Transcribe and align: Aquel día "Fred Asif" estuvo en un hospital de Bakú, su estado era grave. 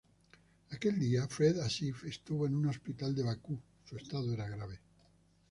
Aquel 0.77 0.97
día 0.99 1.27
"Fred 1.27 1.59
Asif" 1.59 2.05
estuvo 2.05 2.47
en 2.47 2.55
un 2.55 2.65
hospital 2.65 3.13
de 3.13 3.21
Bakú, 3.21 3.61
su 3.85 3.97
estado 3.97 4.33
era 4.33 4.49
grave. 4.49 4.81